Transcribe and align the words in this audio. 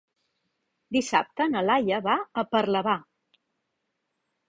Dissabte 0.97 1.47
na 1.53 1.63
Laia 1.69 2.01
va 2.09 2.19
a 2.43 2.47
Parlavà. 2.57 2.99